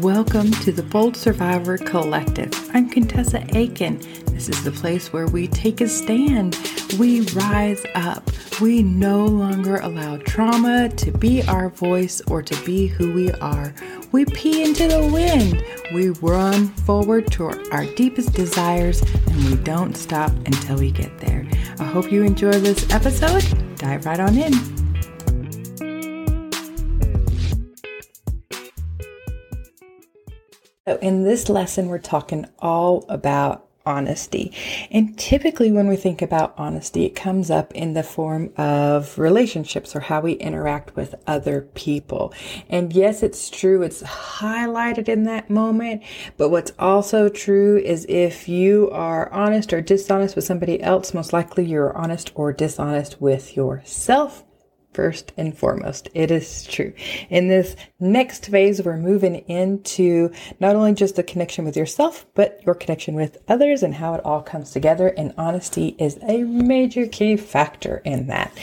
Welcome 0.00 0.52
to 0.52 0.72
the 0.72 0.82
Bold 0.82 1.18
Survivor 1.18 1.76
Collective. 1.76 2.50
I'm 2.72 2.88
Contessa 2.88 3.44
Akin. 3.54 3.98
This 4.24 4.48
is 4.48 4.64
the 4.64 4.72
place 4.72 5.12
where 5.12 5.26
we 5.26 5.46
take 5.46 5.82
a 5.82 5.86
stand. 5.86 6.56
We 6.98 7.20
rise 7.32 7.84
up. 7.94 8.30
We 8.58 8.82
no 8.82 9.26
longer 9.26 9.76
allow 9.76 10.16
trauma 10.16 10.88
to 10.88 11.12
be 11.12 11.42
our 11.42 11.68
voice 11.68 12.22
or 12.22 12.42
to 12.42 12.64
be 12.64 12.86
who 12.86 13.12
we 13.12 13.32
are. 13.32 13.74
We 14.12 14.24
pee 14.24 14.62
into 14.62 14.88
the 14.88 15.06
wind. 15.12 15.62
We 15.92 16.08
run 16.26 16.68
forward 16.68 17.30
to 17.32 17.48
our 17.70 17.84
deepest 17.94 18.32
desires 18.32 19.02
and 19.02 19.44
we 19.44 19.56
don't 19.56 19.94
stop 19.94 20.30
until 20.46 20.78
we 20.78 20.90
get 20.90 21.18
there. 21.18 21.46
I 21.78 21.84
hope 21.84 22.10
you 22.10 22.22
enjoy 22.22 22.52
this 22.52 22.90
episode. 22.90 23.44
Dive 23.76 24.06
right 24.06 24.20
on 24.20 24.38
in. 24.38 24.81
So, 30.88 30.96
in 30.96 31.22
this 31.22 31.48
lesson, 31.48 31.86
we're 31.86 32.00
talking 32.00 32.44
all 32.58 33.04
about 33.08 33.68
honesty. 33.86 34.52
And 34.90 35.16
typically, 35.16 35.70
when 35.70 35.86
we 35.86 35.94
think 35.94 36.20
about 36.20 36.54
honesty, 36.58 37.04
it 37.04 37.14
comes 37.14 37.52
up 37.52 37.72
in 37.72 37.94
the 37.94 38.02
form 38.02 38.52
of 38.56 39.16
relationships 39.16 39.94
or 39.94 40.00
how 40.00 40.22
we 40.22 40.32
interact 40.32 40.96
with 40.96 41.14
other 41.24 41.60
people. 41.74 42.34
And 42.68 42.92
yes, 42.92 43.22
it's 43.22 43.48
true, 43.48 43.82
it's 43.82 44.02
highlighted 44.02 45.08
in 45.08 45.22
that 45.22 45.48
moment. 45.48 46.02
But 46.36 46.48
what's 46.48 46.72
also 46.80 47.28
true 47.28 47.78
is 47.78 48.04
if 48.08 48.48
you 48.48 48.90
are 48.90 49.32
honest 49.32 49.72
or 49.72 49.82
dishonest 49.82 50.34
with 50.34 50.44
somebody 50.44 50.82
else, 50.82 51.14
most 51.14 51.32
likely 51.32 51.64
you're 51.64 51.96
honest 51.96 52.32
or 52.34 52.52
dishonest 52.52 53.20
with 53.20 53.56
yourself 53.56 54.42
first 54.92 55.32
and 55.36 55.56
foremost. 55.56 56.08
It 56.14 56.30
is 56.30 56.64
true. 56.64 56.92
In 57.30 57.48
this 57.48 57.76
next 58.00 58.46
phase, 58.46 58.82
we're 58.82 58.96
moving 58.96 59.36
into 59.48 60.30
not 60.60 60.76
only 60.76 60.94
just 60.94 61.16
the 61.16 61.22
connection 61.22 61.64
with 61.64 61.76
yourself, 61.76 62.26
but 62.34 62.60
your 62.64 62.74
connection 62.74 63.14
with 63.14 63.38
others 63.48 63.82
and 63.82 63.94
how 63.94 64.14
it 64.14 64.24
all 64.24 64.42
comes 64.42 64.70
together. 64.70 65.08
And 65.08 65.34
honesty 65.38 65.96
is 65.98 66.18
a 66.22 66.42
major 66.42 67.06
key 67.06 67.36
factor 67.36 68.02
in 68.04 68.26
that. 68.28 68.56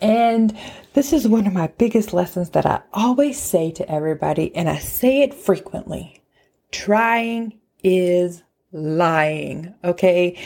And 0.00 0.56
this 0.94 1.12
is 1.12 1.28
one 1.28 1.46
of 1.46 1.52
my 1.52 1.68
biggest 1.78 2.12
lessons 2.12 2.50
that 2.50 2.66
I 2.66 2.82
always 2.92 3.40
say 3.40 3.70
to 3.72 3.90
everybody, 3.90 4.54
and 4.54 4.68
I 4.68 4.78
say 4.78 5.22
it 5.22 5.34
frequently. 5.34 6.22
Trying 6.70 7.58
is 7.82 8.42
lying. 8.72 9.74
Okay 9.84 10.38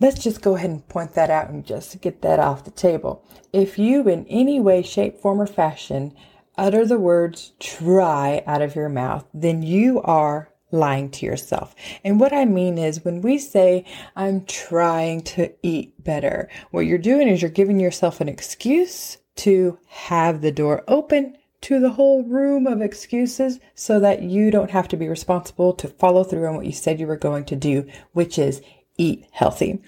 Let's 0.00 0.22
just 0.22 0.40
go 0.40 0.56
ahead 0.56 0.70
and 0.70 0.88
point 0.88 1.12
that 1.14 1.28
out 1.28 1.50
and 1.50 1.64
just 1.64 2.00
get 2.00 2.22
that 2.22 2.40
off 2.40 2.64
the 2.64 2.70
table. 2.70 3.22
If 3.52 3.78
you, 3.78 4.08
in 4.08 4.26
any 4.28 4.58
way, 4.58 4.80
shape, 4.82 5.18
form, 5.18 5.40
or 5.40 5.46
fashion, 5.46 6.14
utter 6.56 6.86
the 6.86 6.98
words 6.98 7.52
try 7.60 8.42
out 8.46 8.62
of 8.62 8.74
your 8.74 8.88
mouth, 8.88 9.26
then 9.34 9.62
you 9.62 10.00
are 10.00 10.48
lying 10.72 11.10
to 11.10 11.26
yourself. 11.26 11.74
And 12.02 12.18
what 12.18 12.32
I 12.32 12.46
mean 12.46 12.78
is 12.78 13.04
when 13.04 13.20
we 13.20 13.36
say, 13.36 13.84
I'm 14.16 14.46
trying 14.46 15.20
to 15.22 15.52
eat 15.62 16.02
better, 16.02 16.48
what 16.70 16.86
you're 16.86 16.96
doing 16.96 17.28
is 17.28 17.42
you're 17.42 17.50
giving 17.50 17.78
yourself 17.78 18.20
an 18.22 18.28
excuse 18.28 19.18
to 19.36 19.78
have 19.88 20.40
the 20.40 20.52
door 20.52 20.82
open 20.88 21.36
to 21.62 21.78
the 21.78 21.90
whole 21.90 22.22
room 22.22 22.66
of 22.66 22.80
excuses 22.80 23.60
so 23.74 24.00
that 24.00 24.22
you 24.22 24.50
don't 24.50 24.70
have 24.70 24.88
to 24.88 24.96
be 24.96 25.08
responsible 25.08 25.74
to 25.74 25.88
follow 25.88 26.24
through 26.24 26.46
on 26.46 26.56
what 26.56 26.66
you 26.66 26.72
said 26.72 26.98
you 26.98 27.06
were 27.06 27.16
going 27.16 27.44
to 27.44 27.56
do, 27.56 27.86
which 28.12 28.38
is 28.38 28.62
eat 29.00 29.26
healthy. 29.32 29.80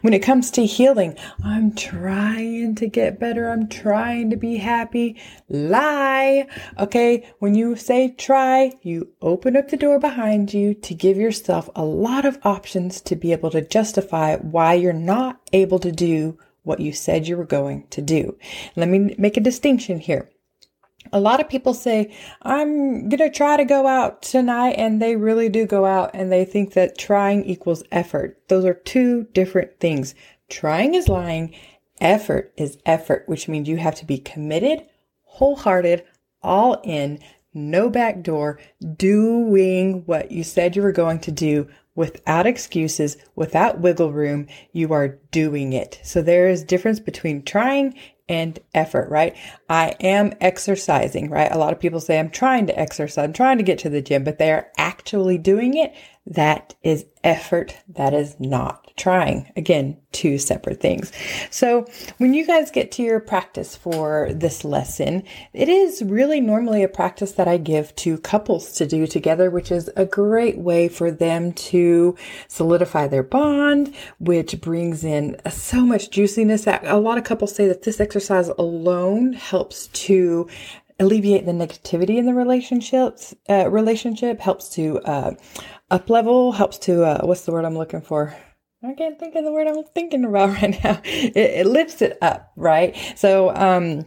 When 0.00 0.14
it 0.14 0.22
comes 0.22 0.50
to 0.52 0.64
healing, 0.64 1.16
I'm 1.44 1.74
trying 1.74 2.74
to 2.76 2.88
get 2.88 3.20
better. 3.20 3.50
I'm 3.50 3.68
trying 3.68 4.30
to 4.30 4.36
be 4.36 4.56
happy. 4.56 5.20
Lie. 5.50 6.46
Okay. 6.78 7.28
When 7.38 7.54
you 7.54 7.76
say 7.76 8.14
try, 8.16 8.72
you 8.82 9.12
open 9.20 9.56
up 9.56 9.68
the 9.68 9.76
door 9.76 9.98
behind 9.98 10.54
you 10.54 10.72
to 10.72 10.94
give 10.94 11.18
yourself 11.18 11.68
a 11.76 11.84
lot 11.84 12.24
of 12.24 12.38
options 12.42 13.02
to 13.02 13.14
be 13.14 13.32
able 13.32 13.50
to 13.50 13.60
justify 13.60 14.36
why 14.36 14.72
you're 14.74 14.92
not 14.94 15.40
able 15.52 15.78
to 15.80 15.92
do 15.92 16.38
what 16.62 16.80
you 16.80 16.92
said 16.92 17.28
you 17.28 17.36
were 17.36 17.44
going 17.44 17.86
to 17.90 18.00
do. 18.00 18.36
Let 18.74 18.88
me 18.88 19.14
make 19.18 19.36
a 19.36 19.40
distinction 19.40 20.00
here 20.00 20.30
a 21.12 21.20
lot 21.20 21.40
of 21.40 21.48
people 21.48 21.74
say, 21.74 22.14
I'm 22.42 23.08
going 23.08 23.18
to 23.18 23.30
try 23.30 23.56
to 23.56 23.64
go 23.64 23.86
out 23.86 24.22
tonight. 24.22 24.72
And 24.72 25.00
they 25.00 25.16
really 25.16 25.48
do 25.48 25.66
go 25.66 25.84
out 25.86 26.10
and 26.14 26.30
they 26.30 26.44
think 26.44 26.74
that 26.74 26.98
trying 26.98 27.44
equals 27.44 27.82
effort. 27.90 28.40
Those 28.48 28.64
are 28.64 28.74
two 28.74 29.24
different 29.32 29.80
things. 29.80 30.14
Trying 30.48 30.94
is 30.94 31.08
lying. 31.08 31.54
Effort 32.00 32.52
is 32.56 32.78
effort, 32.84 33.24
which 33.26 33.48
means 33.48 33.68
you 33.68 33.78
have 33.78 33.94
to 33.96 34.04
be 34.04 34.18
committed, 34.18 34.86
wholehearted, 35.22 36.04
all 36.42 36.80
in, 36.84 37.18
no 37.54 37.88
back 37.88 38.22
door, 38.22 38.60
doing 38.96 40.02
what 40.04 40.30
you 40.30 40.44
said 40.44 40.76
you 40.76 40.82
were 40.82 40.92
going 40.92 41.18
to 41.20 41.32
do 41.32 41.66
without 41.96 42.46
excuses, 42.46 43.16
without 43.34 43.80
wiggle 43.80 44.12
room. 44.12 44.46
You 44.72 44.92
are 44.92 45.18
doing 45.32 45.72
it. 45.72 45.98
So 46.04 46.22
there 46.22 46.48
is 46.48 46.62
difference 46.62 47.00
between 47.00 47.42
trying 47.42 47.98
and 48.28 48.58
effort, 48.74 49.08
right? 49.10 49.36
I 49.68 49.94
am 50.00 50.32
exercising, 50.40 51.30
right? 51.30 51.50
A 51.50 51.58
lot 51.58 51.72
of 51.72 51.80
people 51.80 52.00
say 52.00 52.18
I'm 52.18 52.30
trying 52.30 52.66
to 52.66 52.78
exercise, 52.78 53.22
I'm 53.24 53.32
trying 53.32 53.58
to 53.58 53.64
get 53.64 53.78
to 53.80 53.88
the 53.88 54.02
gym, 54.02 54.24
but 54.24 54.38
they 54.38 54.52
are 54.52 54.68
actually 54.76 55.38
doing 55.38 55.76
it. 55.76 55.94
That 56.26 56.74
is 56.82 57.06
effort. 57.22 57.76
That 57.88 58.12
is 58.12 58.36
not 58.40 58.92
trying. 58.96 59.52
Again, 59.56 59.96
two 60.12 60.38
separate 60.38 60.80
things. 60.80 61.12
So 61.50 61.86
when 62.18 62.34
you 62.34 62.46
guys 62.46 62.70
get 62.70 62.90
to 62.92 63.02
your 63.02 63.20
practice 63.20 63.76
for 63.76 64.32
this 64.32 64.64
lesson, 64.64 65.22
it 65.52 65.68
is 65.68 66.02
really 66.02 66.40
normally 66.40 66.82
a 66.82 66.88
practice 66.88 67.32
that 67.32 67.46
I 67.46 67.58
give 67.58 67.94
to 67.96 68.18
couples 68.18 68.72
to 68.72 68.86
do 68.86 69.06
together, 69.06 69.50
which 69.50 69.70
is 69.70 69.90
a 69.96 70.04
great 70.04 70.58
way 70.58 70.88
for 70.88 71.10
them 71.10 71.52
to 71.52 72.16
solidify 72.48 73.06
their 73.06 73.22
bond, 73.22 73.94
which 74.18 74.60
brings 74.60 75.04
in 75.04 75.36
so 75.50 75.82
much 75.82 76.10
juiciness. 76.10 76.64
That 76.64 76.84
a 76.86 76.96
lot 76.96 77.18
of 77.18 77.24
couples 77.24 77.54
say 77.54 77.68
that 77.68 77.82
this 77.82 78.00
exercise 78.00 78.48
alone 78.48 79.34
helps 79.34 79.88
to 79.88 80.48
alleviate 80.98 81.46
the 81.46 81.52
negativity 81.52 82.16
in 82.16 82.26
the 82.26 82.34
relationships 82.34 83.34
uh, 83.48 83.68
relationship 83.70 84.40
helps 84.40 84.68
to 84.70 84.98
uh, 85.00 85.34
up 85.90 86.08
level 86.10 86.52
helps 86.52 86.78
to 86.78 87.04
uh, 87.04 87.20
what's 87.24 87.42
the 87.42 87.52
word 87.52 87.64
i'm 87.64 87.76
looking 87.76 88.00
for 88.00 88.36
I 88.84 88.92
can't 88.92 89.18
think 89.18 89.34
of 89.34 89.44
the 89.44 89.52
word 89.52 89.66
I'm 89.66 89.82
thinking 89.94 90.24
about 90.24 90.50
right 90.62 90.78
now. 90.84 91.00
It, 91.02 91.36
it 91.36 91.66
lifts 91.66 92.02
it 92.02 92.18
up, 92.22 92.52
right? 92.56 92.94
So, 93.16 93.54
um, 93.56 94.06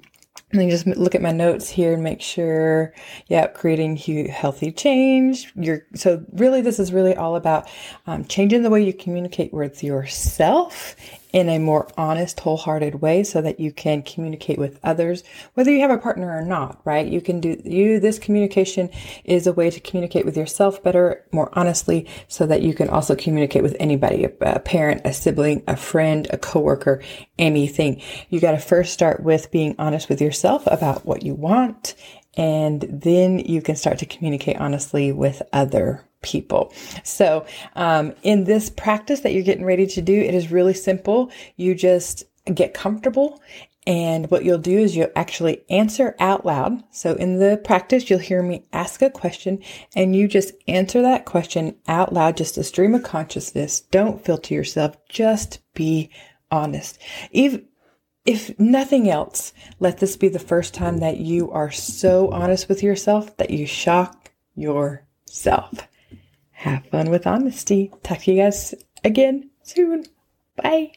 let 0.53 0.65
me 0.65 0.71
just 0.71 0.87
look 0.87 1.13
at 1.13 1.21
my 1.21 1.31
notes 1.31 1.69
here 1.69 1.93
and 1.93 2.03
make 2.03 2.21
sure, 2.21 2.93
yeah, 3.27 3.45
creating 3.47 3.97
healthy 4.27 4.71
change. 4.71 5.51
You're, 5.55 5.85
so 5.93 6.25
really, 6.31 6.61
this 6.61 6.79
is 6.79 6.91
really 6.91 7.15
all 7.15 7.35
about 7.35 7.69
um, 8.07 8.25
changing 8.25 8.63
the 8.63 8.71
way 8.71 8.83
you 8.83 8.91
communicate 8.91 9.53
with 9.53 9.83
yourself 9.83 10.95
in 11.31 11.47
a 11.47 11.59
more 11.59 11.87
honest, 11.95 12.39
wholehearted 12.39 13.01
way 13.01 13.23
so 13.23 13.41
that 13.41 13.59
you 13.59 13.71
can 13.71 14.01
communicate 14.01 14.57
with 14.57 14.79
others, 14.83 15.23
whether 15.53 15.71
you 15.71 15.81
have 15.81 15.91
a 15.91 15.97
partner 15.97 16.35
or 16.35 16.41
not, 16.41 16.81
right? 16.85 17.05
You 17.05 17.21
can 17.21 17.39
do, 17.39 17.61
you, 17.63 17.99
this 17.99 18.17
communication 18.17 18.89
is 19.23 19.45
a 19.45 19.53
way 19.53 19.69
to 19.69 19.79
communicate 19.79 20.25
with 20.25 20.35
yourself 20.35 20.81
better, 20.81 21.23
more 21.31 21.49
honestly, 21.53 22.07
so 22.27 22.47
that 22.47 22.63
you 22.63 22.73
can 22.73 22.89
also 22.89 23.15
communicate 23.15 23.61
with 23.61 23.75
anybody, 23.79 24.25
a, 24.25 24.31
a 24.41 24.59
parent, 24.59 25.01
a 25.05 25.13
sibling, 25.13 25.63
a 25.67 25.75
friend, 25.75 26.27
a 26.31 26.37
coworker, 26.37 27.01
anything. 27.37 28.01
You 28.29 28.39
got 28.39 28.51
to 28.51 28.59
first 28.59 28.93
start 28.93 29.21
with 29.21 29.51
being 29.51 29.75
honest 29.77 30.09
with 30.09 30.21
yourself 30.21 30.65
about 30.65 31.05
what 31.05 31.23
you 31.23 31.35
want. 31.35 31.93
And 32.37 32.81
then 32.81 33.39
you 33.39 33.61
can 33.61 33.75
start 33.75 33.99
to 33.99 34.05
communicate 34.05 34.57
honestly 34.57 35.11
with 35.11 35.41
other 35.51 36.08
people. 36.21 36.73
So, 37.03 37.45
um, 37.75 38.13
in 38.23 38.43
this 38.43 38.69
practice 38.69 39.21
that 39.21 39.33
you're 39.33 39.43
getting 39.43 39.65
ready 39.65 39.87
to 39.87 40.01
do, 40.01 40.13
it 40.13 40.33
is 40.33 40.51
really 40.51 40.73
simple. 40.73 41.31
You 41.55 41.75
just 41.75 42.23
get 42.53 42.73
comfortable. 42.73 43.41
And 43.87 44.29
what 44.29 44.45
you'll 44.45 44.59
do 44.59 44.77
is 44.77 44.95
you'll 44.95 45.09
actually 45.15 45.63
answer 45.69 46.15
out 46.19 46.45
loud. 46.45 46.83
So 46.91 47.13
in 47.15 47.39
the 47.39 47.59
practice, 47.63 48.09
you'll 48.09 48.19
hear 48.19 48.43
me 48.43 48.65
ask 48.71 49.01
a 49.01 49.09
question 49.09 49.63
and 49.95 50.15
you 50.15 50.27
just 50.27 50.53
answer 50.67 51.01
that 51.01 51.25
question 51.25 51.75
out 51.87 52.13
loud, 52.13 52.37
just 52.37 52.57
a 52.57 52.63
stream 52.63 52.93
of 52.93 53.03
consciousness. 53.03 53.79
Don't 53.79 54.23
filter 54.23 54.53
yourself. 54.53 54.95
Just 55.07 55.59
be 55.73 56.11
honest. 56.51 56.99
If, 57.31 57.61
if 58.25 58.59
nothing 58.59 59.09
else, 59.09 59.53
let 59.79 59.97
this 59.97 60.17
be 60.17 60.29
the 60.29 60.39
first 60.39 60.73
time 60.75 60.97
that 60.97 61.17
you 61.17 61.49
are 61.51 61.71
so 61.71 62.29
honest 62.29 62.69
with 62.69 62.83
yourself 62.83 63.35
that 63.37 63.49
you 63.49 63.65
shock 63.65 64.31
yourself 64.53 65.88
have 66.59 66.85
fun 66.87 67.09
with 67.09 67.25
honesty. 67.25 67.89
Talk 68.03 68.19
to 68.19 68.33
you 68.33 68.43
guys 68.43 68.75
again 69.05 69.49
soon. 69.63 70.03
Bye. 70.61 70.91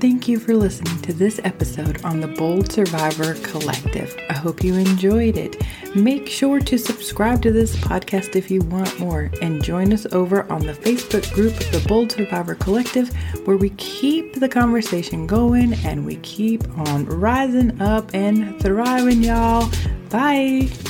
Thank 0.00 0.28
you 0.28 0.38
for 0.38 0.54
listening 0.54 0.96
to 1.02 1.12
this 1.12 1.40
episode 1.42 2.04
on 2.04 2.20
the 2.20 2.28
Bold 2.28 2.70
Survivor 2.70 3.34
Collective. 3.42 4.16
I 4.30 4.34
hope 4.34 4.62
you 4.62 4.74
enjoyed 4.74 5.36
it. 5.36 5.60
Make 5.96 6.28
sure 6.28 6.60
to 6.60 6.78
subscribe 6.78 7.42
to 7.42 7.50
this 7.50 7.74
podcast 7.74 8.36
if 8.36 8.48
you 8.48 8.60
want 8.60 9.00
more 9.00 9.32
and 9.42 9.60
join 9.60 9.92
us 9.92 10.06
over 10.12 10.48
on 10.52 10.64
the 10.64 10.74
Facebook 10.74 11.34
group, 11.34 11.54
the 11.72 11.84
Bold 11.88 12.12
Survivor 12.12 12.54
Collective, 12.54 13.12
where 13.44 13.56
we 13.56 13.70
keep 13.70 14.34
the 14.34 14.48
conversation 14.48 15.26
going 15.26 15.72
and 15.84 16.06
we 16.06 16.14
keep 16.16 16.68
on 16.78 17.04
rising 17.06 17.82
up 17.82 18.14
and 18.14 18.60
thriving, 18.60 19.24
y'all. 19.24 19.68
Bye. 20.10 20.87